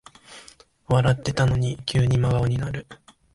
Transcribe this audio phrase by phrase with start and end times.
[0.87, 2.87] 笑ってたのに急に真顔になる